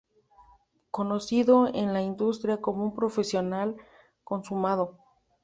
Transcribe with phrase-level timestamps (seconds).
[0.89, 3.75] Conocido en la industria como un profesional
[4.23, 4.97] consumado.